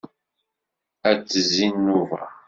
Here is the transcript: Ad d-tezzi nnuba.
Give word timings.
Ad 1.09 1.17
d-tezzi 1.19 1.67
nnuba. 1.73 2.21